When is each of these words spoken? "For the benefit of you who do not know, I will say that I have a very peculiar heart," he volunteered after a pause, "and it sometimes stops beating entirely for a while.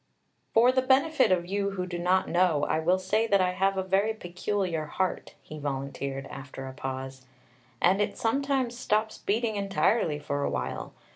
"For 0.55 0.71
the 0.71 0.81
benefit 0.81 1.31
of 1.31 1.45
you 1.45 1.69
who 1.77 1.85
do 1.85 1.99
not 1.99 2.27
know, 2.27 2.63
I 2.63 2.79
will 2.79 2.97
say 2.97 3.27
that 3.27 3.39
I 3.39 3.51
have 3.51 3.77
a 3.77 3.83
very 3.83 4.15
peculiar 4.15 4.87
heart," 4.87 5.35
he 5.43 5.59
volunteered 5.59 6.25
after 6.25 6.65
a 6.65 6.73
pause, 6.73 7.27
"and 7.79 8.01
it 8.01 8.17
sometimes 8.17 8.75
stops 8.75 9.19
beating 9.19 9.57
entirely 9.57 10.17
for 10.17 10.43
a 10.43 10.49
while. 10.49 10.95